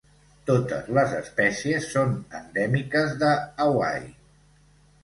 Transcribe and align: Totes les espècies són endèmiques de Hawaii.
Totes 0.49 0.87
les 0.97 1.13
espècies 1.17 1.91
són 1.93 2.17
endèmiques 2.41 3.15
de 3.27 3.31
Hawaii. 3.69 4.15